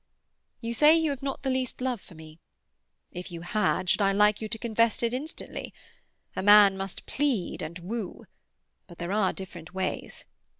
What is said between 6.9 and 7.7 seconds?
plead